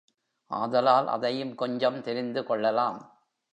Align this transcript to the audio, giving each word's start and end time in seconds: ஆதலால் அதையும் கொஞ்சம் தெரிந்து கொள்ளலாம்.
ஆதலால் 0.51 1.07
அதையும் 1.07 1.55
கொஞ்சம் 1.55 2.01
தெரிந்து 2.01 2.43
கொள்ளலாம். 2.43 2.99